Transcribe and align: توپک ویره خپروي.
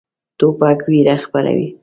توپک 0.39 0.79
ویره 0.87 1.15
خپروي. 1.23 1.67